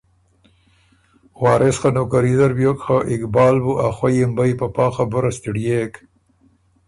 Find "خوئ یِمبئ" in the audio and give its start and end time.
3.95-4.51